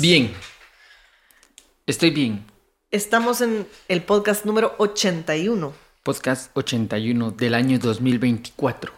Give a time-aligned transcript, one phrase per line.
[0.00, 0.32] Bien.
[1.86, 2.44] Estoy bien.
[2.90, 5.74] Estamos en el podcast número 81.
[6.02, 8.92] Podcast 81 del año 2024.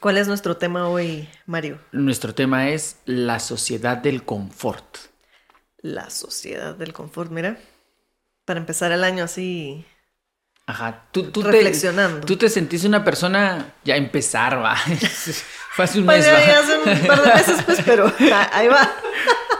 [0.00, 1.80] ¿Cuál es nuestro tema hoy, Mario?
[1.92, 4.98] Nuestro tema es la sociedad del confort.
[5.78, 7.58] La sociedad del confort, mira.
[8.44, 9.84] Para empezar el año así.
[10.66, 12.20] Ajá, tú, tú Reflexionando.
[12.20, 14.76] Te, tú te sentís una persona, ya empezar, va.
[15.72, 16.58] Fue hace un mes, Bueno, va.
[16.58, 18.12] hace un par de meses, pues, pero
[18.52, 18.92] ahí va.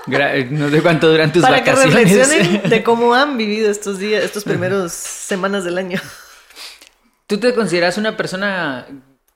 [0.09, 1.95] Gra- No sé cuánto duran tus Para que vacaciones.
[2.09, 6.01] reflexionen de cómo han vivido estos días, estos primeros semanas del año.
[7.27, 8.87] ¿Tú te consideras una persona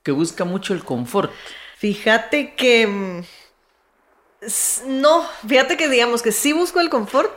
[0.01, 1.31] que busca mucho el confort?
[1.77, 2.87] Fíjate que.
[2.87, 3.21] mm,
[4.87, 7.31] No, fíjate que digamos que sí busco el confort,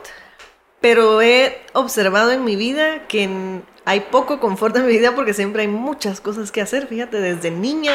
[0.81, 5.61] pero he observado en mi vida que hay poco confort en mi vida porque siempre
[5.61, 6.87] hay muchas cosas que hacer.
[6.87, 7.93] Fíjate, desde niña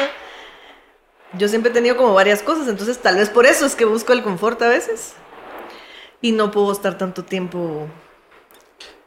[1.33, 4.13] yo siempre he tenido como varias cosas, entonces tal vez por eso es que busco
[4.13, 5.13] el confort a veces.
[6.23, 7.87] Y no puedo estar tanto tiempo.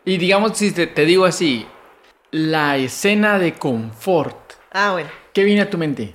[0.05, 1.67] Y digamos, si te, te digo así,
[2.31, 5.09] la escena de confort, Ah, bueno.
[5.33, 6.15] ¿qué viene a tu mente?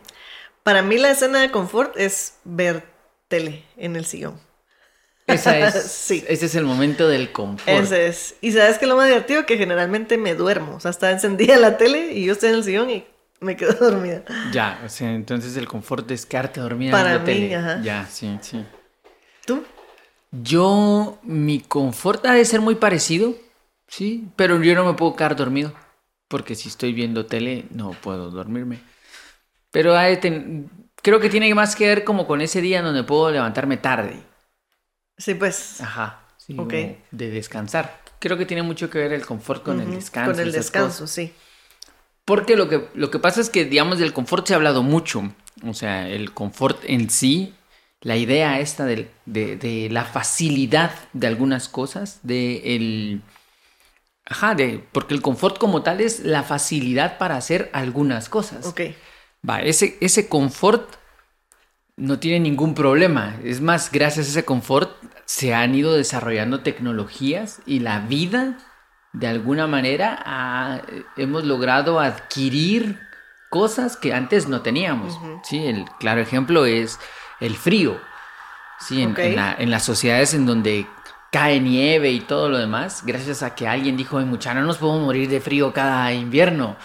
[0.63, 2.83] Para mí la escena de confort es ver
[3.27, 4.39] tele en el sillón.
[5.27, 6.23] Esa es, Sí.
[6.27, 7.67] Ese es el momento del confort.
[7.67, 8.35] Ese es.
[8.41, 10.75] Y sabes que lo más divertido que generalmente me duermo.
[10.75, 13.03] O sea, está encendida la tele y yo estoy en el sillón y
[13.39, 14.23] me quedo dormida.
[14.53, 17.55] Ya, o sea, entonces el confort es quedarte dormida Para viendo mí, tele.
[17.55, 17.81] ajá.
[17.81, 18.63] Ya, sí, sí.
[19.45, 19.63] ¿Tú?
[20.31, 23.35] Yo, mi confort ha de ser muy parecido,
[23.87, 25.73] sí, pero yo no me puedo quedar dormido,
[26.29, 28.79] porque si estoy viendo tele no puedo dormirme.
[29.71, 30.69] Pero ha de ten-
[31.01, 34.23] creo que tiene más que ver como con ese día en donde puedo levantarme tarde.
[35.17, 35.81] Sí, pues.
[35.81, 36.55] Ajá, sí,
[37.11, 38.01] de descansar.
[38.19, 40.31] Creo que tiene mucho que ver el confort con el descanso.
[40.31, 41.11] Con el descanso, cosas.
[41.11, 41.33] sí.
[42.23, 45.23] Porque lo que, lo que pasa es que, digamos, del confort se ha hablado mucho.
[45.65, 47.53] O sea, el confort en sí,
[48.01, 53.21] la idea esta de, de la facilidad de algunas cosas, de el...
[54.25, 58.65] Ajá, de, porque el confort como tal es la facilidad para hacer algunas cosas.
[58.65, 58.81] Ok.
[59.47, 60.89] Va, ese, ese confort
[61.97, 63.37] no tiene ningún problema.
[63.43, 64.91] Es más, gracias a ese confort
[65.25, 68.57] se han ido desarrollando tecnologías y la vida,
[69.13, 70.81] de alguna manera, ha-
[71.17, 72.99] hemos logrado adquirir
[73.49, 75.19] cosas que antes no teníamos.
[75.43, 75.65] ¿sí?
[75.65, 76.99] El claro ejemplo es
[77.41, 77.99] el frío.
[78.79, 79.01] ¿sí?
[79.03, 80.87] En, en la- en las sociedades en donde
[81.31, 84.77] cae nieve y todo lo demás, gracias a que alguien dijo, "Ay, mucha, no nos
[84.79, 86.77] podemos morir de frío cada invierno.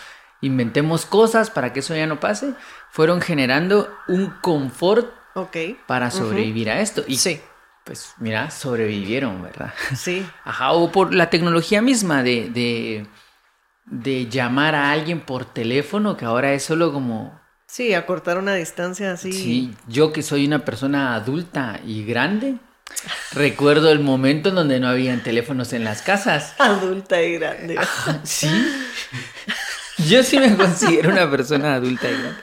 [0.42, 2.52] Inventemos cosas para que eso ya no pase.
[2.90, 5.56] Fueron generando un confort Ok.
[5.86, 7.02] para sobrevivir a esto.
[7.08, 7.40] Y Sí.
[7.84, 9.72] pues mira, sobrevivieron, ¿verdad?
[9.96, 10.26] Sí.
[10.44, 13.06] Ajá, o por la tecnología misma de, de,
[13.86, 19.12] de llamar a alguien por teléfono, que ahora es solo como, Sí, acortar una distancia
[19.12, 19.32] así.
[19.32, 22.54] sí, yo que soy una persona adulta y grande,
[23.32, 26.54] recuerdo el momento en donde no habían teléfonos en las casas.
[26.58, 27.76] Adulta y grande.
[28.22, 28.48] Sí.
[30.08, 32.40] Yo sí me considero una persona adulta y grande.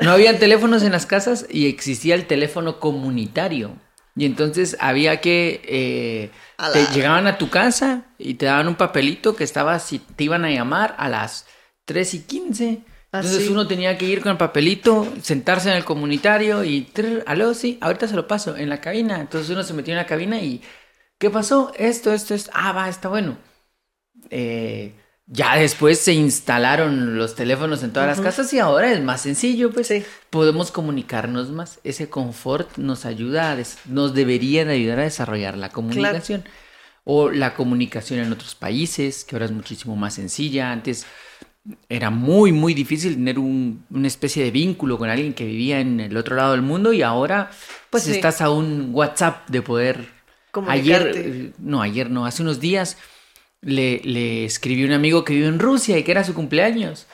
[0.00, 3.74] No habían teléfonos en las casas y existía el teléfono comunitario.
[4.14, 5.60] Y entonces había que...
[5.64, 9.78] eh, A te la- llegaban a tu casa y te daban un papelito que estaba
[9.80, 11.46] si te iban a llamar a las
[11.86, 12.80] 3 y 15.
[13.12, 13.48] Ah, Entonces sí.
[13.48, 16.82] uno tenía que ir con el papelito, sentarse en el comunitario y...
[16.82, 19.20] trrr, Aló, sí, ahorita se lo paso en la cabina.
[19.20, 20.62] Entonces uno se metió en la cabina y...
[21.18, 21.72] ¿Qué pasó?
[21.76, 22.50] Esto, esto, esto.
[22.54, 23.38] Ah, va, está bueno.
[24.30, 24.94] Eh,
[25.26, 29.70] ya después se instalaron los teléfonos en todas las casas y ahora es más sencillo,
[29.72, 30.04] pues Sí.
[30.30, 31.80] podemos comunicarnos más.
[31.84, 36.44] Ese confort nos ayuda, a nos debería de ayudar a desarrollar la comunicación.
[37.04, 40.72] O la comunicación en otros países, que ahora es muchísimo más sencilla.
[40.72, 41.06] Antes
[41.88, 46.00] era muy, muy difícil tener un- una especie de vínculo con alguien que vivía en
[46.00, 47.50] el otro lado del mundo y ahora
[47.90, 48.12] pues Sí.
[48.12, 50.18] estás a un WhatsApp de poder...
[50.66, 52.96] Ayer, eh, no, ayer no, hace unos días
[53.60, 57.06] le, le escribí a un amigo que vive en Rusia y que era su cumpleaños.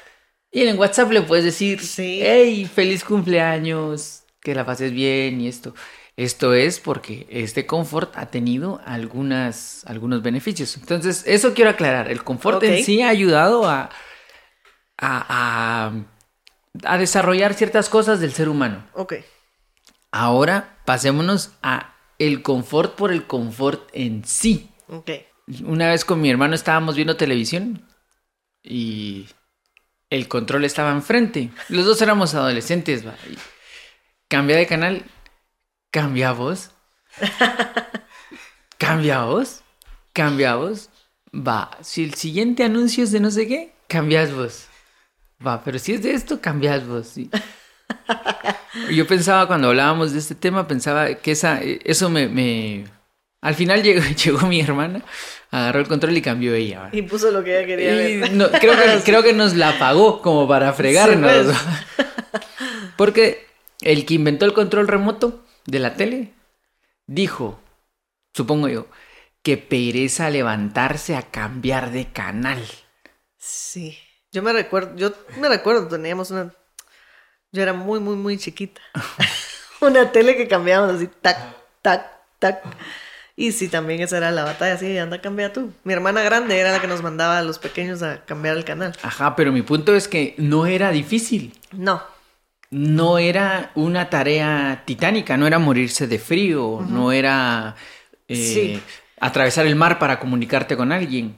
[0.52, 2.20] Y en WhatsApp le puedes decir, Sí.
[2.22, 5.74] hey, feliz cumpleaños, que la pases bien y esto.
[6.16, 10.76] Esto es porque este confort ha tenido algunas, algunos beneficios.
[10.76, 12.10] Entonces, eso quiero aclarar.
[12.10, 12.64] El confort Ok.
[12.64, 13.90] en sí ha ayudado a,
[14.98, 15.92] a,
[16.84, 18.86] a, a desarrollar ciertas cosas del ser humano.
[18.94, 19.14] Ok.
[20.10, 24.70] Ahora pasémonos a el confort por el confort en sí.
[24.88, 25.10] Ok.
[25.64, 27.86] Una vez con mi hermano estábamos viendo televisión
[28.62, 29.26] y
[30.10, 31.50] el control estaba enfrente.
[31.68, 33.06] Los dos éramos adolescentes.
[33.06, 33.36] va, y
[34.28, 35.04] Cambia de canal,
[35.90, 36.70] cambia voz,
[38.78, 39.62] cambia voz,
[40.12, 40.90] cambia voz.
[41.32, 44.68] Va, si el siguiente anuncio es de no sé qué, cambias voz.
[45.46, 47.08] Va, pero si es de esto, cambias voz.
[47.08, 47.30] sí.
[48.90, 52.84] Yo pensaba cuando hablábamos de este tema, pensaba que esa, eso me, me...
[53.40, 55.02] Al final llegó, llegó mi hermana,
[55.50, 56.88] agarró el control y cambió ella.
[56.92, 58.32] Y puso lo que ella quería Y ver.
[58.32, 61.46] no, creo, que, creo que nos la pagó como para fregarnos.
[61.46, 61.56] pues.
[62.96, 63.46] Porque
[63.82, 66.32] el que inventó el control remoto de la tele
[67.06, 67.60] dijo,
[68.34, 68.86] supongo yo,
[69.42, 72.64] que pereza levantarse a cambiar de canal.
[73.38, 73.98] Sí.
[74.34, 76.52] Yo me recuerdo, yo me recuerdo, teníamos una.
[77.52, 78.80] Yo era muy, muy, muy chiquita.
[79.80, 81.38] una tele que cambiábamos así, tac,
[81.80, 82.04] tac,
[82.40, 82.64] tac.
[83.36, 85.72] Y sí, también esa era la batalla, así, anda, cambia tú.
[85.84, 88.92] Mi hermana grande era la que nos mandaba a los pequeños a cambiar el canal.
[89.04, 91.52] Ajá, pero mi punto es que no era difícil.
[91.70, 92.02] No,
[92.70, 97.76] No era una tarea titánica, no era morirse de frío, no era
[98.26, 98.82] eh, Sí.
[99.20, 101.36] atravesar el mar para comunicarte con alguien.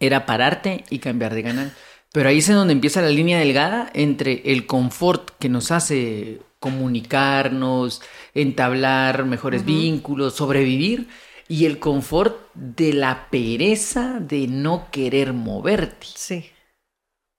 [0.00, 1.72] Era pararte y cambiar de canal.
[2.12, 6.40] Pero ahí es en donde empieza la línea delgada entre el confort que nos hace
[6.60, 8.00] comunicarnos,
[8.34, 11.08] entablar mejores vínculos, sobrevivir,
[11.48, 16.06] y el confort de la pereza de no querer moverte.
[16.14, 16.50] sí.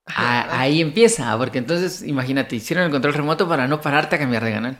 [0.08, 4.44] Ah, ahí empieza, porque entonces, imagínate, hicieron el control remoto para no pararte a cambiar
[4.44, 4.78] de canal.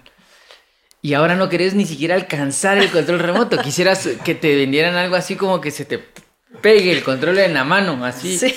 [1.02, 3.58] Y ahora no querés ni siquiera alcanzar el control remoto.
[3.58, 5.98] Quisieras que te vendieran algo así como que se te
[6.62, 8.38] pegue el control en la mano, así.
[8.38, 8.54] Sí.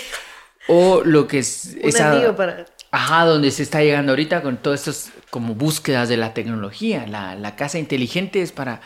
[0.67, 2.35] O lo que es Un esa...
[2.35, 2.65] para.
[2.91, 7.05] Ajá, donde se está llegando ahorita con todas estas como búsquedas de la tecnología.
[7.07, 8.81] La, la casa inteligente es para...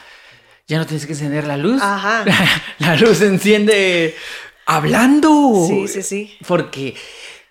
[0.67, 1.81] Ya no tienes que encender la luz.
[1.81, 2.25] Ajá.
[2.79, 4.15] la luz se enciende
[4.65, 5.65] hablando.
[5.67, 6.37] Sí, sí, sí.
[6.47, 6.95] Porque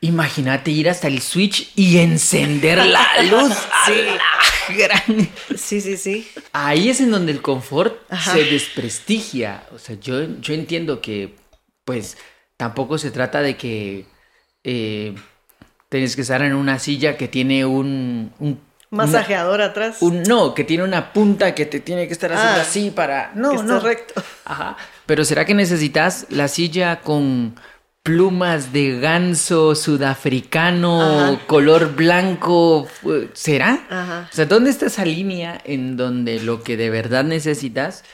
[0.00, 3.52] imagínate ir hasta el switch y encender la luz.
[3.86, 4.74] Sí.
[4.76, 6.28] Gran- Sí, sí, sí.
[6.52, 8.32] Ahí es en donde el confort Ajá.
[8.34, 9.64] se desprestigia.
[9.74, 11.34] O sea, yo, yo entiendo que,
[11.84, 12.16] pues,
[12.56, 14.06] tampoco se trata de que
[14.64, 15.14] eh,
[15.88, 18.32] tienes que estar en una silla que tiene un...
[18.38, 19.96] un Masajeador atrás.
[20.02, 23.32] un- no, que tiene una punta que te tiene que estar haciendo Ah, así para...
[23.34, 23.80] No, que no.
[23.80, 24.22] recto.
[24.44, 24.76] Ajá.
[25.06, 27.54] Pero ¿será que necesitas la silla con
[28.02, 31.00] plumas de ganso sudafricano,
[31.32, 31.46] Ajá.
[31.46, 32.86] color blanco?
[33.32, 33.80] ¿Será?
[33.88, 34.28] Ajá.
[34.30, 38.04] O sea, ¿dónde está esa línea en donde lo que de verdad necesitas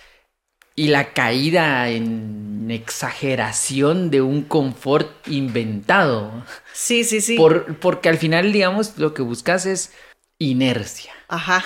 [0.79, 6.45] y la caída en exageración de un confort inventado?
[6.73, 7.37] Sí, sí, sí.
[7.37, 9.93] Por- porque al final, digamos, lo que buscas es
[10.39, 11.13] inercia.
[11.27, 11.65] Ajá.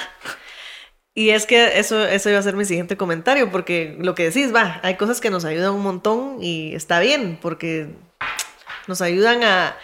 [1.15, 4.55] Y es que eso, eso iba a ser mi siguiente comentario, porque lo que decís,
[4.55, 7.89] va, hay cosas que nos ayudan un montón y está bien, porque
[8.87, 9.77] nos ayudan a,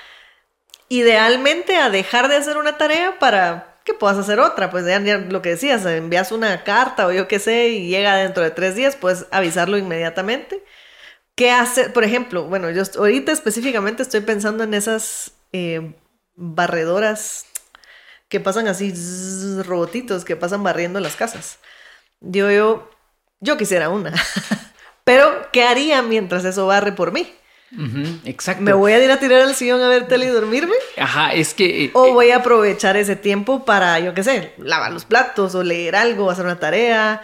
[0.88, 4.70] idealmente, a dejar de hacer una tarea para que puedas hacer otra.
[4.70, 8.42] Pues ya, lo que decías, envías una carta o yo qué sé y llega dentro
[8.42, 10.62] de tres días, puedes avisarlo inmediatamente.
[11.34, 11.92] ¿Qué hacer?
[11.92, 15.94] Por ejemplo, bueno, yo ahorita específicamente estoy pensando en esas eh,
[16.34, 17.46] barredoras
[18.28, 21.58] que pasan así, zzz, robotitos que pasan barriendo las casas.
[22.20, 22.90] Yo, yo,
[23.40, 24.12] yo quisiera una.
[25.04, 27.32] Pero, ¿qué haría mientras eso barre por mí?
[28.24, 28.62] Exacto.
[28.62, 30.74] ¿Me voy a ir a tirar al sillón a ver tele y dormirme?
[30.96, 31.84] Ajá, es que...
[31.84, 35.62] eh, ¿O voy a aprovechar ese tiempo para, yo qué sé, lavar los platos o
[35.62, 37.22] leer algo, hacer una tarea?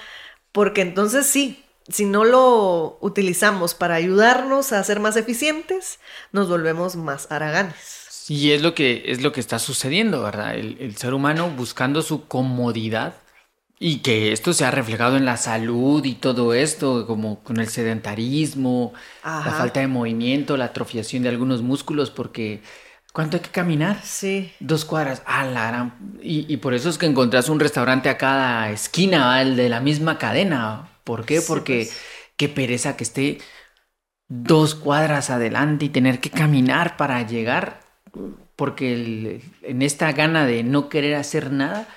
[0.52, 5.98] Porque entonces sí, si no lo utilizamos para ayudarnos a ser más eficientes,
[6.32, 8.26] nos volvemos más haraganes.
[8.28, 10.54] Y es lo que es lo que está sucediendo, ¿verdad?
[10.54, 13.14] El, el ser humano buscando su comodidad
[13.78, 17.68] y que esto se ha reflejado en la salud y todo esto, como con el
[17.68, 22.62] sedentarismo, la falta de movimiento, la atrofiación de algunos músculos, porque
[23.12, 24.00] ¿cuánto hay que caminar?
[24.02, 24.52] Sí.
[24.60, 28.16] Dos cuadras, ah, la gran- Y, y por eso es que encontrás un restaurante a
[28.16, 30.88] cada esquina, el de la misma cadena.
[31.04, 31.40] ¿Por qué?
[31.40, 32.00] Sí, Porque pues.
[32.36, 33.38] qué pereza que esté
[34.28, 37.80] dos cuadras adelante y tener que caminar para llegar.
[38.56, 41.88] Porque el- en esta gana de no querer hacer nada,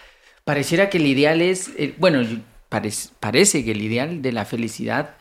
[0.48, 2.22] pareciera que el ideal es, eh, bueno,
[3.20, 5.16] parece que el ideal de la felicidad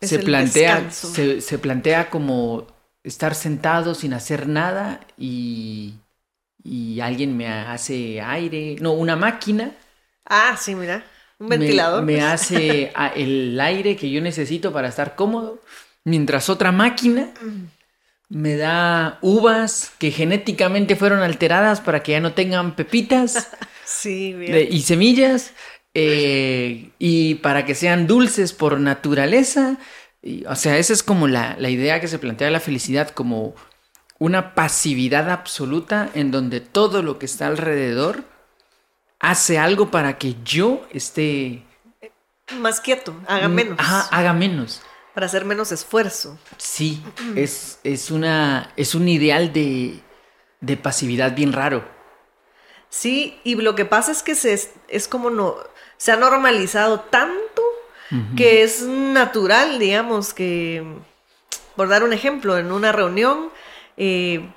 [0.00, 2.66] Es se plantea, se, se plantea como
[3.04, 5.94] estar sentado sin hacer nada y,
[6.64, 9.72] y alguien me hace aire, no, una máquina
[10.26, 11.04] Ah, sí, mira.
[11.40, 12.04] Un me- ventilador.
[12.04, 12.22] me, pues.
[12.22, 15.60] hace a- el aire que yo necesito para estar cómodo,
[16.04, 17.30] mientras otra máquina
[18.28, 23.48] me da uvas que genéticamente fueron alteradas para que ya no tengan pepitas
[23.88, 24.52] Sí, bien.
[24.52, 25.52] de- y semillas
[25.94, 29.78] eh, y para que sean dulces por naturaleza.
[30.22, 33.08] Y, o sea, esa es como la, la idea que se plantea de la felicidad
[33.10, 33.54] como
[34.18, 38.24] una pasividad absoluta en donde todo lo que está alrededor
[39.20, 41.62] hace algo para que yo esté...
[42.60, 43.76] Más quieto, haga menos.
[43.76, 44.82] Mm, Ajá, haga menos.
[45.14, 46.38] Para hacer menos esfuerzo.
[46.56, 47.02] Sí,
[47.36, 50.00] es, es, una, es un ideal de,
[50.60, 51.97] de pasividad bien raro.
[52.90, 55.56] Sí, y lo que pasa es que se, es como no,
[55.96, 57.62] se ha normalizado tanto
[58.38, 60.82] que es natural, digamos, que,
[61.76, 63.50] por dar un ejemplo, en una reunión
[63.98, 64.48] eh,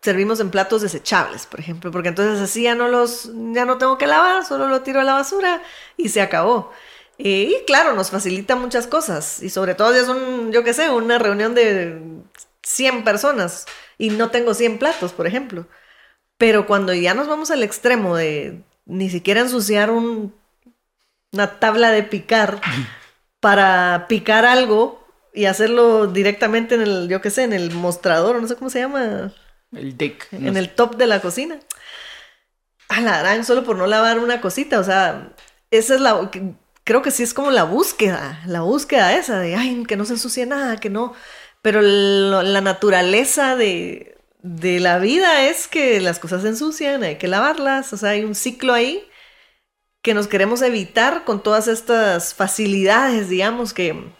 [0.00, 3.98] servimos en platos desechables, por ejemplo, porque entonces así ya no los, ya no tengo
[3.98, 5.62] que lavar, solo lo tiro a la basura
[5.98, 6.72] y se acabó.
[7.18, 10.72] Eh, y claro, nos facilita muchas cosas, y sobre todo ya es un, yo qué
[10.72, 12.00] sé, una reunión de
[12.62, 13.66] 100 personas
[13.98, 15.66] y no tengo 100 platos, por ejemplo.
[16.38, 20.34] Pero cuando ya nos vamos al extremo de ni siquiera ensuciar un,
[21.32, 22.60] una tabla de picar
[23.40, 28.48] para picar algo y hacerlo directamente en el, yo qué sé, en el mostrador, no
[28.48, 29.32] sé cómo se llama.
[29.72, 30.28] El deck.
[30.32, 31.58] En el top de la cocina.
[32.88, 35.32] A la gran, solo por no lavar una cosita, o sea,
[35.70, 36.30] esa es la,
[36.84, 40.12] creo que sí es como la búsqueda, la búsqueda esa de, ay, que no se
[40.12, 41.14] ensucie nada, que no,
[41.60, 44.15] pero la naturaleza de,
[44.46, 48.22] de la vida es que las cosas se ensucian, hay que lavarlas, o sea, hay
[48.22, 49.04] un ciclo ahí
[50.02, 54.12] que nos queremos evitar con todas estas facilidades, digamos, que,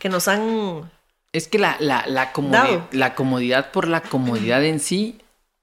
[0.00, 0.90] que nos han...
[1.32, 2.32] Es que la, la, la,
[2.90, 5.20] la comodidad por la comodidad en sí,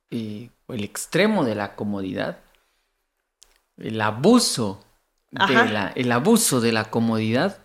[0.09, 2.39] eh, el extremo de la comodidad,
[3.75, 4.85] el abuso,
[5.31, 7.59] de la, el abuso de la comodidad,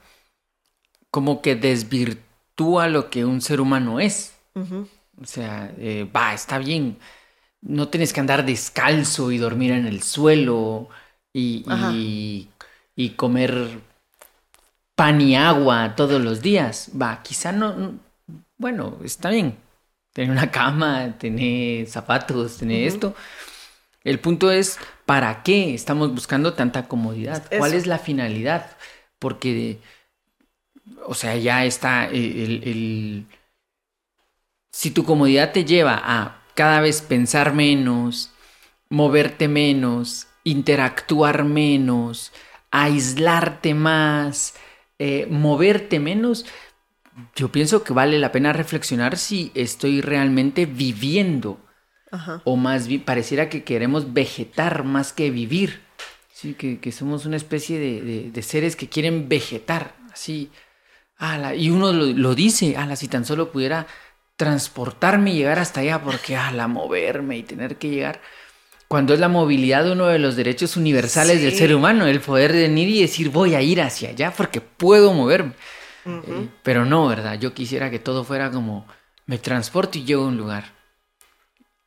[1.13, 4.35] como que desvirtúa lo que un ser humano es.
[5.21, 6.99] O sea, eh, va, está bien.
[7.61, 10.89] No tienes que andar descalzo y dormir en el suelo
[11.33, 11.65] y,
[12.97, 13.81] y, comer
[14.95, 16.91] pan y agua todos los días.
[17.01, 17.99] Va, quizá no,
[18.57, 19.57] bueno, está bien.
[20.13, 23.15] Tener una cama, tener zapatos, tener esto.
[24.05, 27.45] El punto es, ¿para qué estamos buscando tanta comodidad?
[27.57, 28.77] ¿Cuál es la finalidad?
[29.19, 29.79] Porque,
[31.07, 33.27] o sea, ya está el
[34.73, 38.31] si tu comodidad te lleva a cada vez pensar menos,
[38.89, 42.33] moverte menos, interactuar menos,
[42.71, 44.55] aislarte más,
[44.99, 46.47] eh, moverte menos,
[47.37, 51.61] yo pienso que vale la pena reflexionar si estoy realmente viviendo.
[52.45, 55.81] O más bien, pareciera que queremos vegetar más que vivir.
[56.31, 59.95] Sí, que, somos una especie de, seres que quieren vegetar.
[60.13, 60.51] Así.
[61.57, 63.87] y uno lo, lo dice, ala, si tan solo pudiera
[64.43, 68.21] transportarme y llegar hasta allá, porque a la moverme y tener que llegar.
[68.89, 72.89] Cuando es la movilidad uno de los derechos universales del ser humano, el poder venir
[72.89, 75.53] y decir voy a ir hacia allá porque puedo moverme.
[76.07, 77.39] Eh, pero no, ¿verdad?
[77.39, 78.85] Yo quisiera que todo fuera como
[79.27, 80.73] me transporto y llego a un lugar.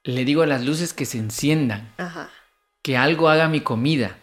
[0.06, 1.94] Le digo a las luces que se enciendan,
[2.82, 4.16] que algo haga mi comida,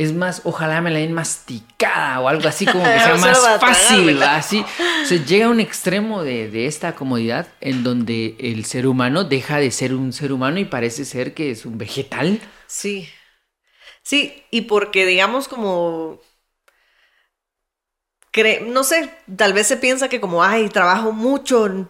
[0.00, 4.22] es más, ojalá me la den masticada o algo así como que sea más fácil,
[4.22, 4.64] así.
[5.04, 9.70] Se llega a un extremo de, esta comodidad en donde el ser humano deja de
[9.70, 12.40] ser un ser humano y parece ser que es un vegetal.
[12.66, 13.10] Sí.
[14.02, 16.18] Sí, y porque digamos como...
[18.68, 21.88] no sé, tal vez se piensa que como, ay, trabajo mucho,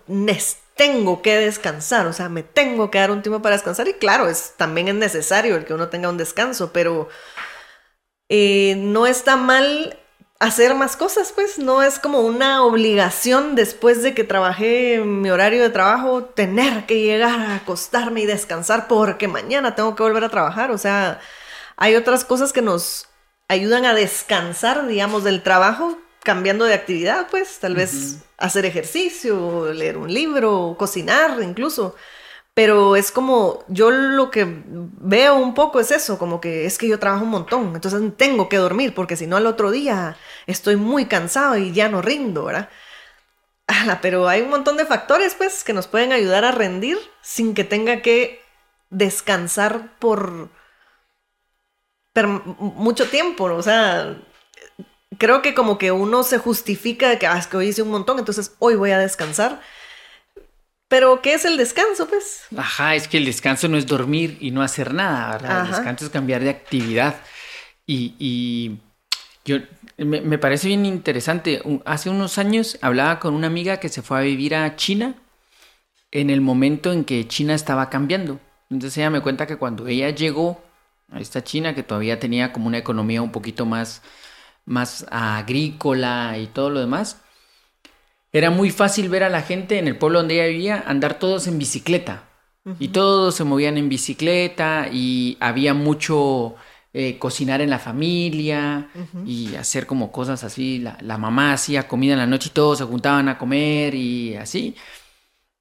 [0.75, 4.27] tengo que descansar, o sea, me tengo que dar un tiempo para descansar y claro,
[4.29, 7.09] es, también es necesario el que uno tenga un descanso, pero
[8.31, 9.99] eh, no está mal
[10.39, 15.63] hacer más cosas, pues no es como una obligación después de que trabajé mi horario
[15.63, 20.31] de trabajo tener que llegar a acostarme y descansar porque mañana tengo que volver a
[20.31, 21.21] trabajar, o sea,
[21.77, 23.09] hay otras cosas que nos
[23.49, 29.99] ayudan a descansar, digamos, del trabajo cambiando de actividad, pues tal vez hacer ejercicio, leer
[29.99, 31.97] un libro, cocinar incluso.
[32.55, 36.89] Pero es como, yo lo que veo un poco es eso, como que es que
[36.89, 40.17] yo trabajo un montón, entonces tengo que dormir, porque si no al otro día
[40.47, 42.69] estoy muy cansado y ya no rindo, ¿verdad?
[44.03, 47.65] pero hay un montón de factores, pues, que nos pueden ayudar a rendir sin que
[47.65, 48.43] tenga que
[48.91, 50.51] descansar por,
[52.59, 54.21] mucho tiempo, o sea,
[55.19, 57.91] creo que como que uno se justifica de que, ah, es que hoy hice un
[57.91, 59.61] montón, entonces hoy voy a descansar
[60.91, 62.43] pero, ¿qué es el descanso, pues?
[62.57, 65.65] Ajá, es que el descanso no es dormir y no hacer nada, ¿verdad?
[65.65, 67.15] El descanso es cambiar de actividad.
[67.87, 68.77] Y,
[69.45, 69.59] yo
[69.99, 71.63] me, parece bien interesante.
[71.85, 75.15] Hace unos años hablaba con una amiga que se fue a vivir a China
[76.11, 78.41] en el momento en que China estaba cambiando.
[78.69, 80.61] Entonces ella me cuenta que cuando ella llegó
[81.13, 84.03] a esta China, que todavía tenía como una economía un poquito más,
[84.65, 87.23] más agrícola y todo lo demás,
[88.33, 91.47] era muy fácil ver a la gente en el pueblo donde ella vivía andar todos
[91.47, 92.25] en bicicleta.
[92.79, 96.57] Y todos se movían en bicicleta y había mucho
[96.93, 98.91] eh, cocinar en la familia
[99.27, 100.79] y hacer como cosas así.
[100.79, 104.77] La, mamá hacía comida en la noche y todos se juntaban a comer y así.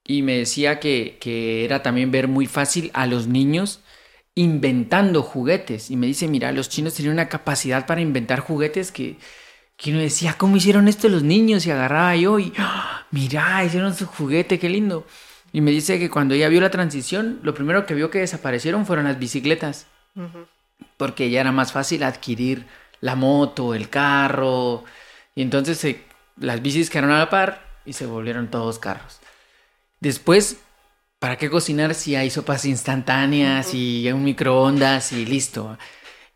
[0.03, 3.79] Y me decía que, que era también ver muy fácil a los niños
[4.35, 5.89] inventando juguetes.
[5.89, 9.17] Y me dice, mira, los chinos tenían una capacidad para inventar juguetes que,
[9.79, 11.65] que uno decía, ¿cómo hicieron esto los niños?
[11.65, 13.05] Y agarraba yo y, ¡ah!
[13.11, 15.07] mira, hicieron su juguete, qué lindo.
[15.53, 18.85] Y me dice que cuando ella vio la transición, lo primero que vio que desaparecieron
[18.85, 19.87] fueron las bicicletas.
[20.97, 22.67] Porque ya era más fácil adquirir
[22.99, 24.83] la moto, el carro.
[25.33, 25.95] Y entonces
[26.35, 29.21] las bicis quedaron a la par y se volvieron todos carros.
[30.01, 30.57] Después,
[31.19, 35.77] ¿para qué cocinar si hay sopas instantáneas y un microondas y listo?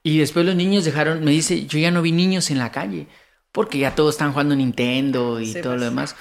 [0.01, 3.07] Y después los niños dejaron, me dice, yo ya no vi niños en la calle,
[3.53, 5.89] porque ya todos están jugando Nintendo y todo lo pues.
[5.89, 6.15] demás.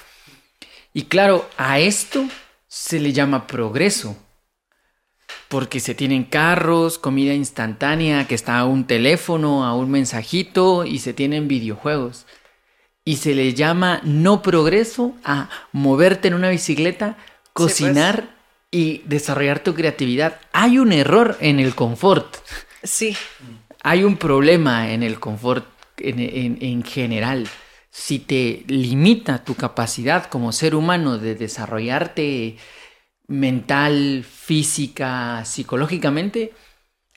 [0.93, 2.25] Y claro, a esto
[2.67, 4.15] se le llama progreso.
[5.49, 10.99] Porque se tienen carros, comida instantánea, que está a un teléfono, a un mensajito y
[10.99, 12.25] se tienen videojuegos.
[13.03, 17.17] Y se le llama no progreso a moverte en una bicicleta,
[17.53, 17.73] pues.
[17.73, 18.35] cocinar
[18.71, 20.39] y desarrollar tu creatividad.
[20.53, 22.35] Hay un error en el confort.
[22.83, 23.17] Sí.
[23.81, 27.47] Hay un problema en el confort en, en general
[27.93, 32.57] si te limita tu capacidad como ser humano de desarrollarte
[33.27, 36.53] mental, física, psicológicamente,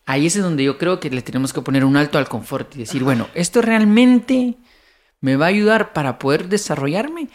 [0.04, 2.80] ahí es donde yo creo que le tenemos que poner un alto al confort y
[2.80, 4.56] decir, bueno, ¿esto realmente
[5.22, 7.30] me va a ayudar para poder desarrollarme?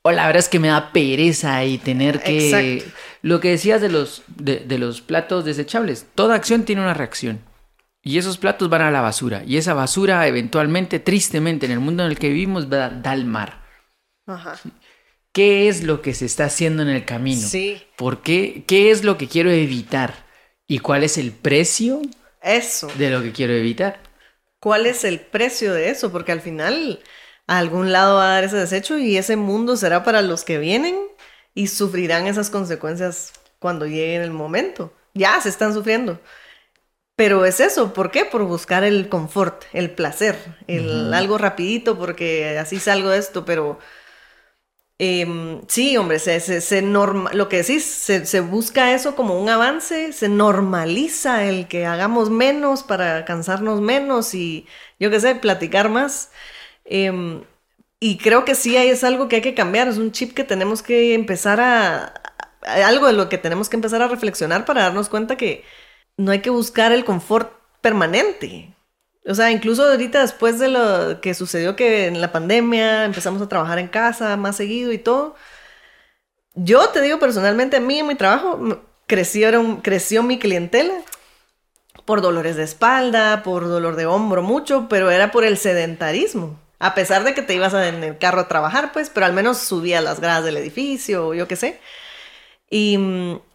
[0.00, 2.82] O la verdad es que me da pereza y tener que...
[3.20, 7.40] Lo que decías de los, de los platos desechables, toda acción tiene una reacción.
[8.06, 9.42] Y esos platos van a la basura.
[9.44, 13.24] Y esa basura eventualmente, tristemente, en el mundo en el que vivimos, va, da al
[13.24, 13.64] mar.
[14.26, 14.60] Ajá.
[15.32, 17.42] ¿Qué es lo que se está haciendo en el camino?
[17.42, 17.82] Sí.
[17.96, 18.62] ¿Por qué?
[18.64, 20.14] ¿Qué es lo que quiero evitar?
[20.68, 22.00] ¿Y cuál es el precio?
[22.40, 22.86] Eso.
[22.96, 23.98] De lo que quiero evitar.
[24.60, 26.12] ¿Cuál es el precio de eso?
[26.12, 27.00] Porque al final
[27.48, 30.58] a algún lado va a dar ese desecho y ese mundo será para los que
[30.58, 30.96] vienen
[31.54, 34.94] y sufrirán esas consecuencias cuando llegue el momento.
[35.12, 36.20] Ya se están sufriendo.
[37.16, 38.26] Pero es eso, ¿por qué?
[38.26, 43.78] Por buscar el confort, el placer, el algo rapidito, porque así salgo de esto, pero
[44.98, 50.28] em, sí, hombre, se, se, lo que decís, se, busca eso como un avance, se
[50.28, 54.66] normaliza el que hagamos menos para cansarnos menos y
[54.98, 56.30] yo qué sé, platicar más.
[56.84, 57.44] Em,
[58.00, 60.82] y creo que sí es algo que hay que cambiar, es un chip que tenemos
[60.82, 62.14] que empezar a,
[62.62, 65.64] algo de lo que tenemos que empezar a reflexionar para darnos cuenta que
[66.16, 68.74] no hay que buscar el confort permanente.
[69.26, 73.48] O sea, incluso ahorita después de lo que sucedió que en la pandemia empezamos a
[73.48, 75.34] trabajar en casa más seguido y todo,
[76.54, 80.94] yo te digo personalmente, a mí mi trabajo crecieron, creció mi clientela
[82.04, 86.58] por dolores de espalda, por dolor de hombro mucho, pero era por el sedentarismo.
[86.78, 89.58] A pesar de que te ibas en el carro a trabajar, pues, pero al menos
[89.58, 91.80] subía las gradas del edificio, yo qué sé.
[92.70, 92.98] Y,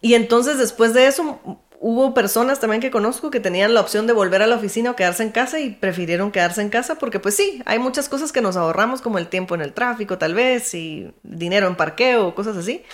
[0.00, 4.12] y entonces después de eso hubo personas también que conozco que tenían la opción de
[4.12, 7.34] volver a la oficina o quedarse en casa y prefirieron quedarse en casa porque pues
[7.36, 10.74] sí, hay muchas cosas que nos ahorramos como el tiempo en el tráfico tal vez
[10.74, 12.84] y dinero en parqueo, cosas así.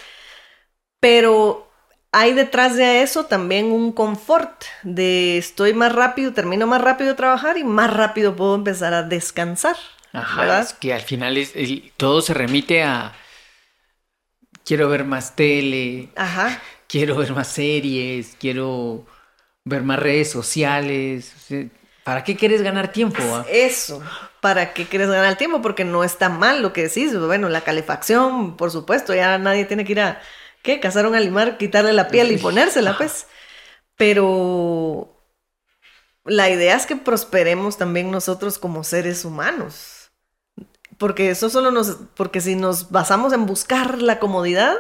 [1.01, 1.71] Pero
[2.13, 7.17] hay detrás de eso también un confort de estoy más rápido, termino más rápido de
[7.17, 9.77] trabajar y más rápido puedo empezar a descansar.
[10.15, 11.53] Ajá, es que al final es,
[11.99, 13.13] todo se remite a
[14.65, 16.09] quiero ver más tele.
[16.17, 19.07] Ajá quiero ver más series, quiero
[19.65, 21.33] ver más redes sociales.
[22.03, 23.23] ¿Para qué quieres ganar tiempo?
[23.23, 23.45] Ah?
[23.51, 24.03] Eso,
[24.41, 25.63] ¿para qué quieres ganar tiempo?
[25.63, 27.17] Porque no está mal lo que decís.
[27.17, 30.21] Bueno, la calefacción, por supuesto, ya nadie tiene que ir a,
[30.63, 30.81] ¿qué?
[30.81, 33.27] Cazar un animal, quitarle la piel y ponérsela, pues.
[33.97, 35.23] Pero
[36.25, 40.11] la idea es que prosperemos también nosotros como seres humanos.
[40.97, 44.77] Porque eso solo nos, porque si nos basamos en buscar la comodidad,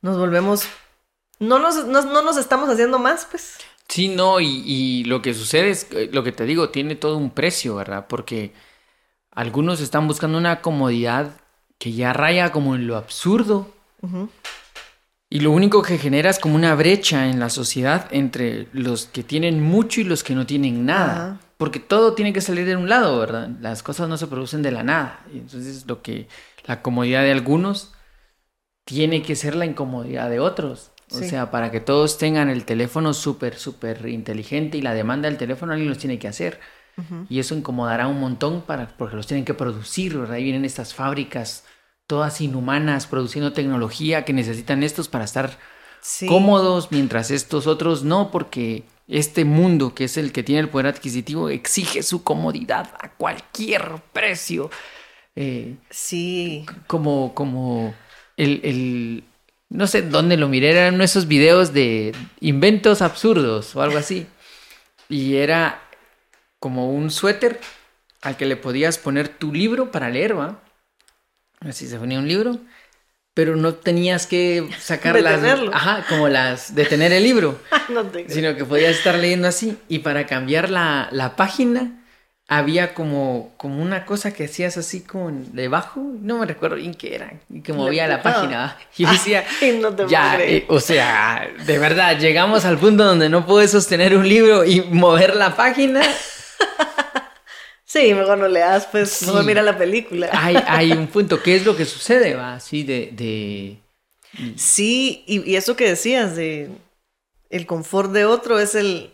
[0.00, 0.66] nos volvemos
[1.40, 3.56] no nos, no, nos estamos haciendo más, pues.
[3.88, 7.30] Sí, no, y, lo que sucede es, eh, lo que te digo, tiene todo un
[7.30, 8.06] precio, ¿verdad?
[8.08, 8.52] Porque
[9.32, 11.32] algunos están buscando una comodidad
[11.78, 13.72] que ya raya como en lo absurdo.
[15.28, 19.22] Y lo único que genera es como una brecha en la sociedad entre los que
[19.22, 21.40] tienen mucho y los que no tienen nada.
[21.56, 23.48] Porque todo tiene que salir de un lado, ¿verdad?
[23.60, 25.24] Las cosas no se producen de la nada.
[25.32, 26.28] Y entonces lo que
[26.64, 27.92] la comodidad de algunos
[28.84, 30.89] tiene que ser la incomodidad de otros.
[31.12, 35.38] O sea, para que todos tengan el teléfono súper, súper inteligente y la demanda del
[35.38, 36.60] teléfono alguien los tiene que hacer.
[37.30, 40.34] Y eso incomodará un montón para, porque los tienen que producir, ¿verdad?
[40.34, 41.64] Ahí vienen estas fábricas
[42.06, 45.56] todas inhumanas produciendo tecnología que necesitan estos para estar
[46.28, 50.88] cómodos, mientras estos otros no, porque este mundo, que es el que tiene el poder
[50.88, 54.70] adquisitivo, exige su comodidad a cualquier precio.
[55.36, 56.66] Eh, sí.
[56.86, 57.94] Como, como
[58.36, 59.24] el,
[59.70, 64.26] no sé dónde lo miré, eran esos videos de inventos absurdos o algo así.
[65.08, 65.80] y era
[66.58, 67.58] como un suéter
[68.20, 70.60] al que le podías poner tu libro para leer, ¿va?
[71.60, 72.58] Así se ponía un libro,
[73.32, 75.42] pero no tenías que sacar las...
[75.72, 76.74] Ajá, como las...
[76.74, 77.58] detener el libro,
[78.28, 81.99] sino que podías estar leyendo así y para cambiar la, la página
[82.50, 87.14] había como, como una cosa que hacías así como debajo, no me recuerdo bien qué
[87.14, 88.76] era, y que movía la, página.
[88.98, 89.44] Y decía,
[90.08, 94.64] ya, eh, o sea, de verdad, llegamos al punto donde no puedes sostener un libro
[94.64, 96.02] y mover la página.
[97.84, 100.30] Sí, mejor no leas, pues no mira la película.
[100.32, 102.54] Hay, hay un punto, ¿qué es lo que sucede, va?
[102.54, 103.78] Así de, de...
[104.54, 106.70] Sí, y, y eso que decías de
[107.48, 109.10] el confort de otro es el,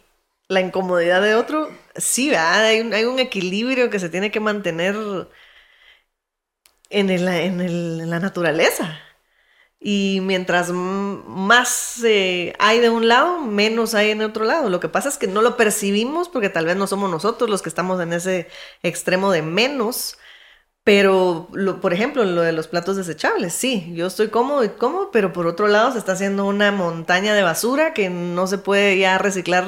[0.49, 4.97] la incomodidad de otro, sí, Hay, un, hay un equilibrio que se tiene que mantener
[6.91, 8.99] en, el, en, la naturaleza.
[9.81, 14.71] Y mientras más eh, hay de un lado, menos hay en otro lado.
[14.71, 17.63] Lo que pasa es que no lo percibimos porque tal vez no somos nosotros los
[17.63, 18.49] que estamos en ese
[18.83, 20.19] extremo de menos,
[20.87, 21.49] pero,
[21.83, 25.49] por ejemplo, lo de los platos desechables, sí, yo estoy cómodo y cómodo, pero por
[25.49, 29.67] otro lado se está haciendo una montaña de basura que no se puede ya reciclar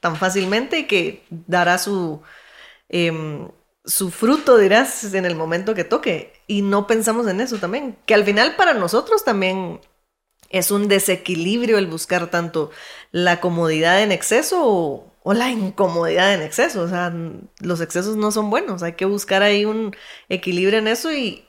[0.00, 2.20] tan fácilmente y que dará su,
[2.90, 3.48] em,
[3.86, 6.34] su fruto, dirás, en el momento que toque.
[6.46, 9.80] Y no pensamos en eso también, que al final para nosotros también
[10.50, 12.70] es un desequilibrio el buscar tanto
[13.10, 16.80] la comodidad en exceso o, o la incomodidad en exceso.
[16.80, 17.12] O sea,
[17.60, 18.82] los excesos no son buenos.
[18.82, 19.94] Hay que buscar ahí un
[20.30, 21.44] equilibrio en eso y,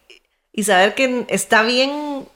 [0.62, 2.28] saber que está bien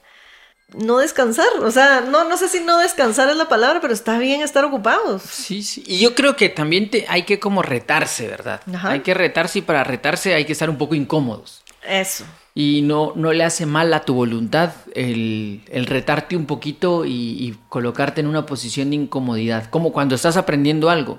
[0.72, 1.46] no descansar.
[1.60, 4.64] O sea, no, no sé si no descansar es la palabra, pero está bien estar
[4.64, 5.20] ocupados.
[5.20, 5.84] Sí, sí.
[5.86, 8.62] Y yo creo que también te, hay que como retarse, ¿verdad?
[8.82, 11.62] Hay que retarse y para retarse hay que estar un poco incómodos.
[11.86, 12.24] Eso.
[12.54, 18.20] Y no, no le hace mal a tu voluntad el, retarte un poquito y, colocarte
[18.20, 19.68] en una posición de incomodidad.
[19.70, 21.18] Como cuando estás aprendiendo algo.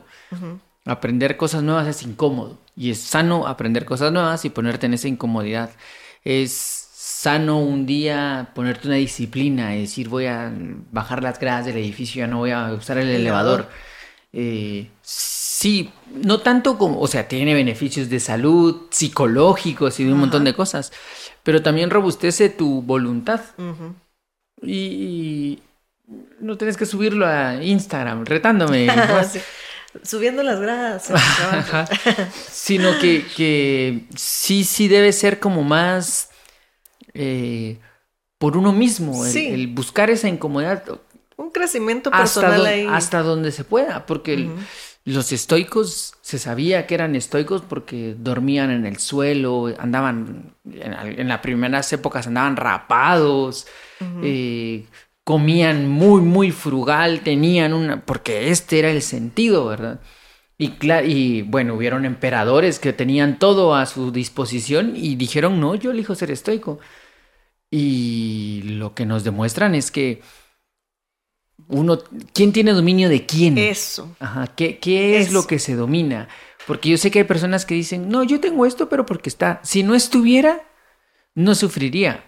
[0.86, 2.60] Aprender cosas nuevas es incómodo.
[2.78, 5.72] Y es sano aprender cosas nuevas y ponerte en esa incomodidad.
[6.24, 6.52] Es
[6.94, 10.54] sano un día ponerte una disciplina y decir voy a
[10.92, 13.68] bajar las gradas del edificio, ya no voy a usar el, elevador.
[14.32, 14.90] Eh,
[15.66, 20.44] Sí, no tanto como, o sea, tiene beneficios de salud, psicológicos y de un montón
[20.44, 20.92] de cosas,
[21.46, 23.40] pero también robustece tu voluntad.
[24.62, 25.60] y,
[26.40, 28.88] no tienes que subirlo a Instagram retándome.
[30.04, 31.10] Subiendo las gradas.
[32.52, 36.30] Sino que, que sí, sí debe ser como más
[37.14, 37.80] eh,
[38.38, 40.84] por uno mismo, el, buscar esa incomodidad.
[41.38, 42.88] Un crecimiento personal hasta ahí.
[42.90, 44.50] Hasta donde se pueda, porque
[45.06, 51.40] los estoicos se sabía que eran estoicos porque dormían en el suelo, andaban, en, las
[51.42, 53.68] primeras épocas andaban rapados,
[54.24, 54.88] eh,
[55.24, 60.02] comían muy, muy frugal, tenían una, porque este era el sentido, ¿verdad?
[60.58, 60.74] Y,
[61.06, 66.16] y bueno, hubieron emperadores que tenían todo a su disposición y dijeron, no, yo elijo
[66.16, 66.80] ser estoico.
[67.70, 70.22] Y lo que nos demuestran es que
[71.68, 72.00] uno,
[72.34, 73.58] ¿quién tiene dominio de quién?
[73.58, 74.16] Eso.
[74.20, 76.28] Ajá, ¿qué, es lo que se domina?
[76.68, 79.60] Porque yo sé que hay personas que dicen, no, yo tengo esto, pero porque está.
[79.64, 80.64] Si no estuviera,
[81.34, 82.24] no sufriría.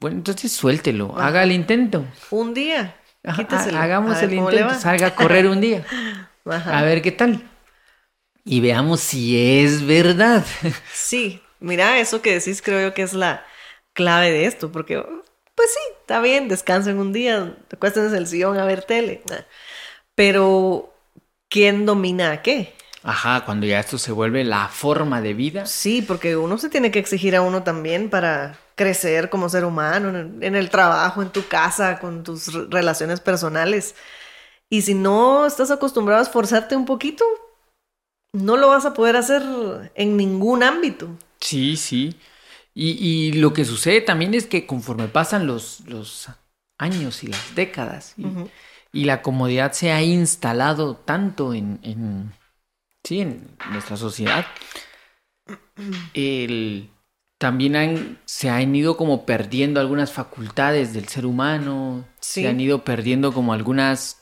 [0.00, 2.04] Bueno, entonces suéltelo, haga el intento.
[2.30, 2.96] Un día.
[3.22, 5.84] hagamos el intento, salga a correr un día.
[6.44, 7.48] A ver qué tal.
[8.44, 10.44] Y veamos si es verdad.
[10.92, 13.46] Sí, mira, eso que decís creo yo que es la
[13.92, 15.04] clave de esto, porque
[15.62, 19.22] pues sí, está bien, descansen un día, en el sillón a ver tele.
[20.16, 20.92] Pero,
[21.48, 22.74] ¿quién domina a qué?
[23.04, 25.64] Ajá, cuando ya esto se vuelve la forma de vida.
[25.66, 30.08] Sí, porque uno se tiene que exigir a uno también para crecer como ser humano,
[30.40, 33.94] en el, trabajo, en tu casa, con tus relaciones personales.
[34.68, 37.24] Y si no estás acostumbrado a esforzarte un poquito,
[38.32, 39.44] no lo vas a poder hacer
[39.94, 41.06] en ningún ámbito.
[41.40, 42.16] Sí, sí.
[42.74, 46.28] Y, lo que sucede también es que conforme pasan los, los
[46.78, 48.14] años y las décadas
[48.92, 52.32] y, la comodidad se ha instalado tanto en, en,
[53.04, 54.46] sí, en nuestra sociedad,
[56.12, 56.90] el,
[57.38, 63.32] también se han ido como perdiendo algunas facultades del ser humano, se han ido perdiendo
[63.32, 64.20] como algunas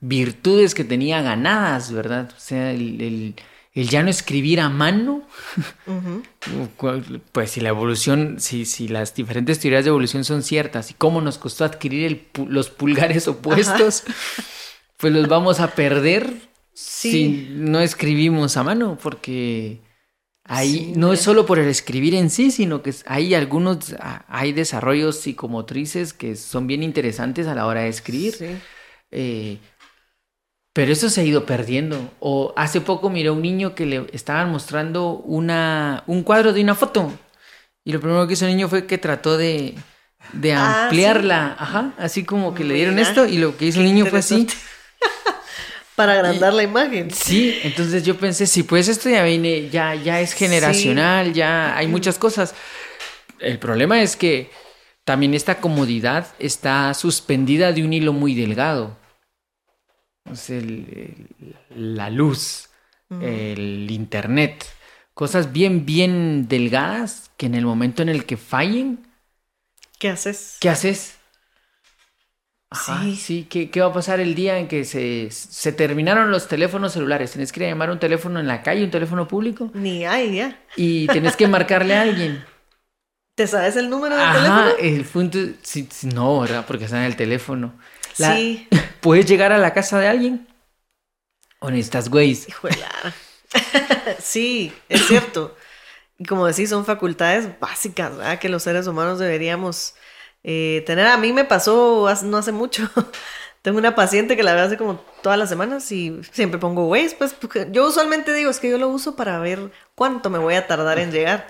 [0.00, 2.32] virtudes que tenía ganadas, ¿verdad?
[2.36, 3.34] O sea, el el
[3.74, 5.26] ya no escribir a mano,
[7.32, 11.20] pues si la evolución, si, si las diferentes teorías de evolución son ciertas y cómo
[11.20, 14.04] nos costó adquirir los pulgares opuestos,
[14.96, 16.32] pues los vamos a perder
[16.72, 19.80] si no escribimos a mano, porque
[20.44, 23.96] ahí no es solo por el escribir en sí, sino que hay algunos,
[24.28, 28.60] hay desarrollos psicomotrices que son bien interesantes a la hora de escribir.
[29.10, 29.58] Eh,
[30.74, 32.10] Pero eso se ha ido perdiendo.
[32.18, 36.60] O hace poco miré a un niño que le estaban mostrando una, un cuadro de
[36.60, 37.12] una foto.
[37.84, 39.76] Y lo primero que hizo el niño fue que trató de,
[40.32, 41.54] de Ah, ampliarla.
[41.56, 41.92] Ajá.
[41.96, 44.48] Así como que le dieron esto y lo que hizo el niño fue así.
[45.94, 47.08] Para agrandar la imagen.
[47.12, 51.86] Sí, entonces yo pensé, sí, pues esto ya viene, ya, ya es generacional, ya hay
[51.86, 52.52] muchas cosas.
[53.38, 54.50] El problema es que
[55.04, 58.96] también esta comodidad está suspendida de un hilo muy delgado.
[60.26, 61.26] El-
[61.70, 62.70] el- la luz,
[63.18, 64.64] el internet,
[65.12, 69.06] cosas bien, bien delgadas que en el momento en el que fallen,
[69.98, 70.60] ¿Qué haces?
[70.60, 71.18] ¿qué haces?
[72.70, 73.14] Ajá, Sí.
[73.14, 76.92] sí, ¿Qué, qué va a pasar el día en que se, se terminaron los teléfonos
[76.92, 77.30] celulares?
[77.32, 80.36] Tienes que ir a llamar un teléfono en la calle, un teléfono público, Ni hay
[80.36, 80.58] ya.
[80.76, 82.44] y tienes que marcarle a alguien.
[83.36, 84.76] ¿Te sabes el número del Ajá, teléfono?
[84.78, 86.64] el punto, sí, sí, no, ¿verdad?
[86.66, 87.74] Porque está en el teléfono.
[88.18, 88.68] La- Sí.
[89.00, 90.46] ¿Puedes llegar a la casa de alguien?
[91.60, 92.46] ¿O necesitas güeyes?
[94.20, 95.56] Sí, es cierto.
[96.18, 98.38] Y como decís, son facultades básicas, ¿verdad?
[98.38, 99.94] Que los seres humanos deberíamos
[100.42, 101.06] eh, tener.
[101.06, 102.88] A mí me pasó hace- no hace mucho.
[103.62, 107.16] Tengo una paciente que la veo hace como todas las semanas y siempre pongo Waze,
[107.16, 107.34] pues
[107.70, 110.98] yo usualmente digo, es que yo lo uso para ver cuánto me voy a tardar
[110.98, 111.46] en llegar.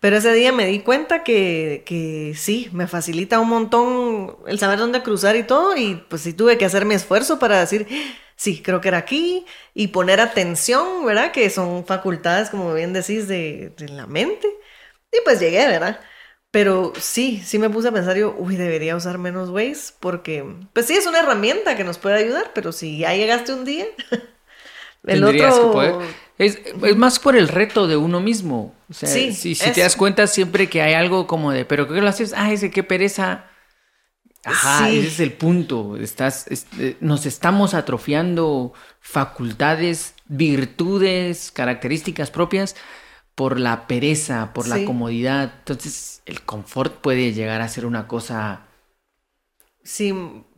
[0.00, 4.78] Pero ese día me di cuenta que, que sí, me facilita un montón el saber
[4.78, 5.76] dónde cruzar y todo.
[5.76, 7.86] Y pues sí tuve que hacer mi esfuerzo para decir,
[8.36, 9.46] sí, creo que era aquí.
[9.74, 11.32] Y poner atención, ¿verdad?
[11.32, 14.48] Que son facultades, como bien decís, de, de la mente.
[15.12, 16.00] Y pues llegué, ¿verdad?
[16.50, 20.86] Pero sí, sí me puse a pensar yo, uy, debería usar menos Waze porque, pues
[20.86, 23.86] sí, es una herramienta que nos puede ayudar, pero si ya llegaste un día,
[25.06, 25.54] el otro...
[25.54, 26.25] que poder.
[26.38, 28.74] Es, es más por el reto de uno mismo.
[28.90, 32.00] O sea, Sí, si, te das cuenta siempre que hay algo como de, pero ¿qué
[32.00, 32.34] lo haces?
[32.36, 33.46] Ah, ese qué pereza.
[34.44, 34.98] Ajá, Sí.
[34.98, 35.96] ese es el punto.
[35.96, 42.76] Estás, es- eh, nos estamos atrofiando facultades, virtudes, características propias
[43.34, 45.52] por la pereza, por la comodidad.
[45.58, 48.66] Entonces, el confort puede llegar a ser una cosa
[49.82, 50.12] Sí,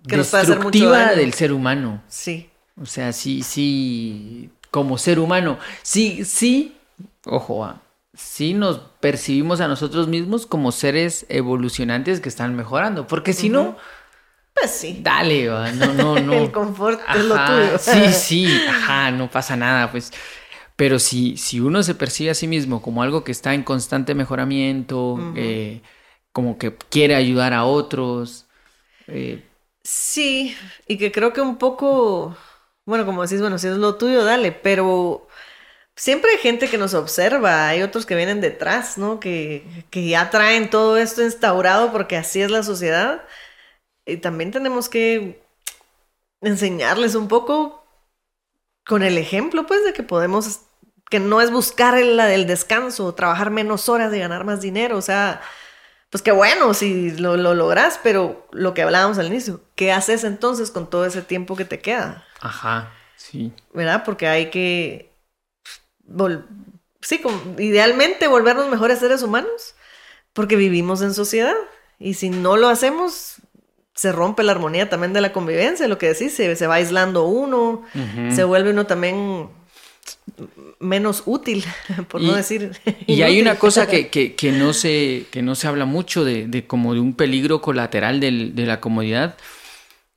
[0.07, 1.17] que nos puede hacer mucho destructiva daño.
[1.17, 2.03] del ser humano.
[2.09, 6.77] Sí, O sea, sí, sí, como ser humano, sí, sí,
[7.25, 7.81] ojo, ah,
[8.15, 13.77] sí nos percibimos a nosotros mismos como seres evolucionantes que están mejorando, porque si no,
[14.55, 15.01] pues sí.
[15.03, 16.33] dale, va, no, no, no.
[16.33, 17.79] El confort es lo tuyo.
[17.79, 20.13] Sí, sí, ajá, no pasa nada, pues.
[20.77, 24.15] Pero si, si uno se percibe a sí mismo como algo que está en constante
[24.15, 25.83] mejoramiento, eh,
[26.33, 28.47] como que quiere ayudar a otros,
[29.09, 29.45] eh,
[29.91, 30.55] Sí,
[30.87, 32.37] y que creo que un poco,
[32.89, 35.29] bueno, como decís, bueno, si es lo tuyo, dale, pero
[35.97, 39.21] siempre hay gente que nos observa, hay otros que vienen detrás, ¿no?
[39.21, 43.25] Que, que ya traen todo esto instaurado porque así es la sociedad.
[44.07, 45.43] Y también tenemos que
[46.43, 47.85] enseñarles un poco
[48.87, 50.61] con el ejemplo, pues, de que podemos,
[51.11, 55.03] que no es buscar la del descanso, trabajar menos horas y ganar más dinero, o
[55.03, 55.43] sea,
[56.11, 60.25] pues qué bueno si lo, lo logras, pero lo que hablábamos al inicio, ¿qué haces
[60.25, 62.28] entonces con todo ese tiempo que te queda?
[62.41, 63.53] Ajá, sí.
[63.75, 64.03] ¿Verdad?
[64.05, 65.11] Porque hay que,
[66.09, 66.45] vol-
[67.01, 69.75] sí, como- idealmente volvernos mejores seres humanos,
[70.33, 71.55] porque vivimos en sociedad
[71.99, 73.37] y si no lo hacemos,
[73.95, 77.25] se rompe la armonía también de la convivencia, lo que decís, se, se va aislando
[77.25, 77.83] uno,
[78.33, 79.49] se vuelve uno también
[80.79, 81.65] menos útil,
[82.09, 82.71] por no Y- decir.
[83.07, 86.47] Y hay una cosa que, que- que no, se, que no se habla mucho de,
[86.47, 89.37] de como de un peligro colateral del- de la comodidad,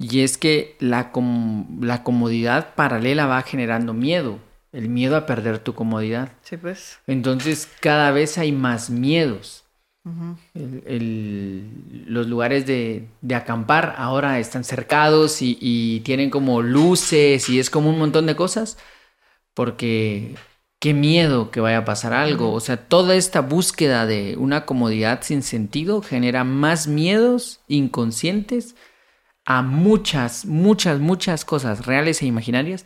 [0.02, 4.40] y es que la, com- la comodidad paralela va generando miedo,
[4.72, 6.32] el miedo a perder tu comodidad.
[6.44, 7.00] Sí, pues.
[7.08, 9.64] Entonces cada vez hay más miedos.
[10.04, 10.36] Ujú.
[10.56, 17.48] El- el- los lugares de, de acampar ahora están cercados y, y tienen como luces
[17.50, 18.78] y es como un montón de cosas
[19.54, 20.36] porque
[20.80, 22.52] qué miedo que vaya a pasar algo.
[22.54, 28.76] O sea, toda esta búsqueda de una comodidad sin sentido genera más miedos inconscientes
[29.46, 32.86] a muchas, muchas, muchas cosas reales e imaginarias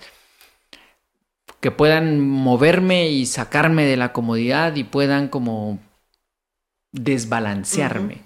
[1.60, 5.80] que puedan moverme y sacarme de la comodidad y puedan como
[6.92, 8.22] desbalancearme.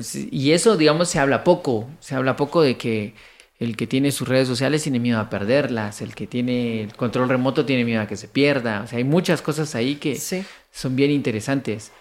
[0.00, 1.88] Sea, y eso, digamos, se habla poco.
[2.00, 3.14] Se habla poco de que
[3.58, 7.28] el que tiene sus redes sociales tiene miedo a perderlas, el que tiene el control
[7.28, 8.82] remoto tiene miedo a que se pierda.
[8.82, 10.44] O sea, hay muchas cosas ahí que Sí.
[10.70, 11.92] son bien interesantes.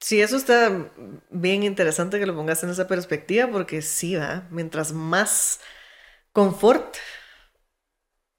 [0.00, 0.90] Sí, eso está
[1.30, 5.60] bien interesante que lo pongas en esa perspectiva porque sí, va, mientras más
[6.32, 6.96] confort,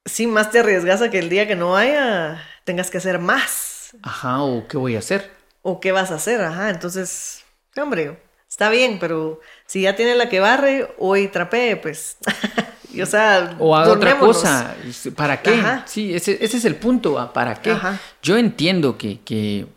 [0.05, 3.95] sí, más te arriesgas a que el día que no haya tengas que hacer más.
[4.01, 5.31] Ajá, o qué voy a hacer.
[5.61, 6.41] ¿O qué vas a hacer?
[6.41, 7.43] Ajá, entonces,
[7.75, 8.17] hombre,
[8.47, 12.17] está bien, pero si ya tiene la que barre, hoy trapee, pues
[12.91, 14.75] Y, o sea, O haga otra cosa.
[15.15, 15.51] ¿Para qué?
[15.51, 15.83] Ajá.
[15.87, 17.31] Sí, ese, ese es el punto.
[17.33, 17.71] ¿Para qué?
[17.71, 17.99] Ajá.
[18.23, 19.67] Yo entiendo que, que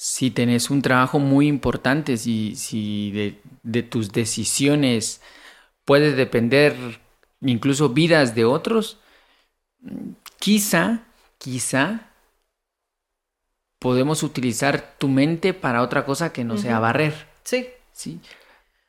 [0.00, 5.20] si tenés un trabajo muy importante, si, si de, de tus decisiones
[5.84, 7.00] puede depender
[7.40, 8.98] incluso vidas de otros,
[10.38, 11.02] quizá,
[11.38, 12.12] quizá
[13.80, 17.26] podemos utilizar tu mente para otra cosa que no sea barrer.
[17.42, 17.66] Sí.
[17.92, 18.20] ¿sí?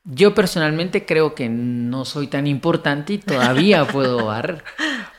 [0.03, 4.63] Yo personalmente creo que no soy tan importante y todavía puedo barrer,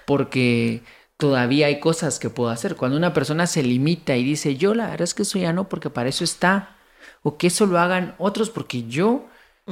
[0.07, 0.83] porque
[1.21, 2.77] todavía hay cosas que puedo hacer.
[2.77, 5.69] Cuando una persona se limita y dice, yo la verdad es que eso ya no,
[5.71, 6.77] porque para eso está,
[7.23, 9.27] o que eso lo hagan otros, porque yo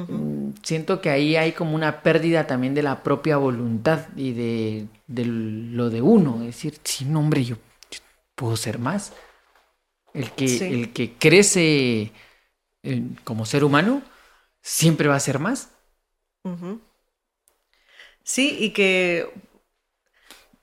[0.07, 4.89] mm, siento que ahí hay como una pérdida también de la propia voluntad y de,
[5.09, 6.41] de lo de uno.
[6.43, 7.57] Es decir, sí, no, hombre, yo,
[7.91, 8.01] yo
[8.37, 9.15] puedo ser más.
[10.15, 10.65] El que, Sí.
[10.69, 12.13] el que crece
[12.85, 14.03] eh, como ser humano
[14.63, 15.71] siempre va a ser más.
[18.25, 19.31] Sí, y que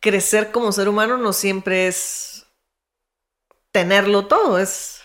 [0.05, 2.45] crecer como ser humano no siempre es
[3.71, 5.01] tenerlo todo, es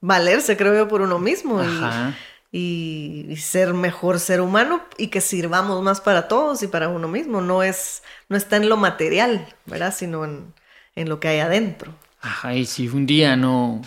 [0.00, 1.62] valerse, creo yo, por uno mismo
[2.52, 7.08] y, y- ser mejor ser humano y que sirvamos más para todos y para uno
[7.08, 7.42] mismo.
[7.42, 9.94] No es, no está en lo material, ¿verdad?
[9.94, 10.52] Sino en,
[10.96, 11.92] en lo que hay adentro.
[12.22, 13.82] Ajá, y si un día no,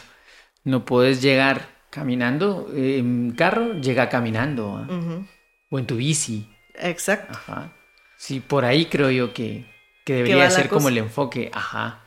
[0.64, 4.86] no puedes llegar caminando eh, en carro, llega caminando.
[4.90, 5.26] Ujú.
[5.72, 6.48] O en tu bici.
[6.76, 7.34] Exacto.
[7.34, 7.74] Ajá.
[8.18, 9.66] Sí, por ahí creo yo que,
[10.04, 11.50] que debería ser como el enfoque.
[11.54, 12.00] Ajá.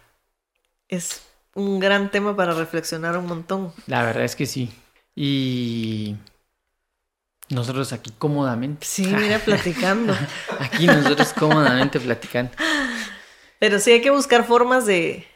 [0.89, 1.23] Es
[1.55, 3.73] un gran tema para reflexionar un montón.
[3.87, 4.71] La verdad es que sí.
[5.15, 6.17] Y
[7.49, 8.87] nosotros aquí cómodamente.
[8.87, 10.15] Sí, mira, platicando.
[10.61, 12.53] Aquí nosotros cómodamente platicando.
[13.59, 15.27] Pero sí hay que buscar formas de,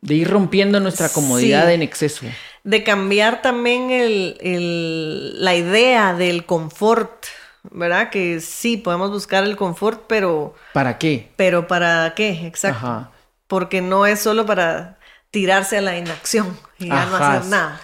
[0.00, 1.72] De ir rompiendo nuestra comodidad Sí.
[1.74, 2.26] en exceso.
[2.64, 7.24] de cambiar también el, el- la idea del confort,
[7.70, 8.10] ¿verdad?
[8.10, 11.30] Que sí, podemos buscar el confort, pero, ¿Para qué?
[11.36, 12.46] pero ¿para qué?
[12.46, 12.86] Exacto.
[12.86, 13.10] Ajá.
[13.46, 14.98] Porque no es solo para
[15.30, 17.80] tirarse a la inacción y ya no hacer nada.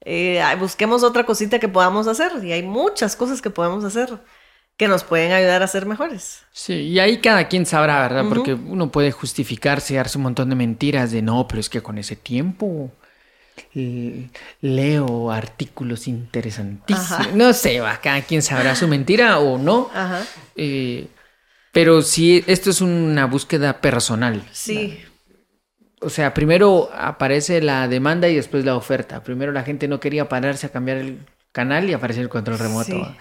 [0.00, 4.20] Eh, busquemos otra cosita que podamos hacer y hay muchas cosas que podemos hacer
[4.76, 6.44] que nos pueden ayudar a ser mejores.
[6.52, 8.26] Sí, y ahí cada quien sabrá, ¿verdad?
[8.28, 11.82] Porque uno puede justificarse y darse un montón de mentiras de no, pero es que
[11.82, 12.92] con ese tiempo
[14.60, 17.12] leo artículos interesantísimos.
[17.12, 17.28] Ajá.
[17.34, 19.90] No sé, va, cada quien sabrá su mentira o no.
[19.94, 20.24] Ajá.
[20.56, 21.08] Eh,
[21.72, 24.42] pero sí, esto es una búsqueda personal.
[24.52, 24.98] Sí,
[26.00, 29.22] O sea, primero aparece la demanda y después la oferta.
[29.22, 31.18] Primero la gente no quería pararse a cambiar el
[31.52, 32.86] canal y aparece el control remoto.
[32.86, 33.16] Sí.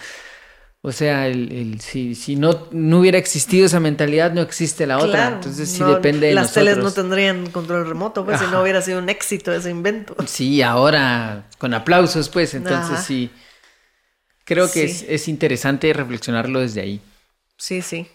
[0.87, 4.97] O sea, el, el- si, si no, no hubiera existido esa mentalidad, no existe la
[4.99, 5.09] otra.
[5.09, 5.35] claro.
[5.37, 8.83] Entonces sí No, depende de Las teles no tendrían control remoto, pues si no hubiera
[8.83, 10.15] sido un éxito ese invento.
[10.27, 12.53] Sí, ahora con aplausos, pues.
[12.53, 13.01] Entonces Ajá.
[13.01, 13.31] sí.
[14.43, 15.05] Creo que Sí.
[15.05, 17.01] es, es interesante reflexionarlo desde ahí.
[17.57, 18.07] Sí, sí.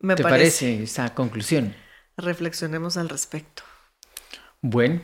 [0.00, 0.66] Me ¿Te parece.
[0.66, 1.74] parece esa conclusión?
[2.18, 3.62] Reflexionemos al respecto.
[4.60, 5.00] Bueno,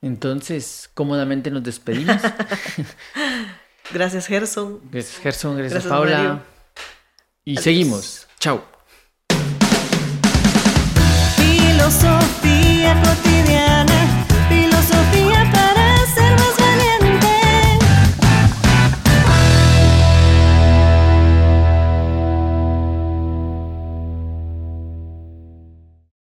[0.00, 2.22] entonces cómodamente nos despedimos.
[3.92, 4.80] Gracias, Gerson.
[4.90, 5.56] Gracias, Gerson.
[5.56, 6.16] Gracias, Gracias, Paula.
[6.18, 6.40] Mario.
[7.44, 7.64] Y Adiós.
[7.64, 8.26] seguimos.
[8.38, 8.62] Chao.
[11.68, 14.17] Filosofía cotidiana,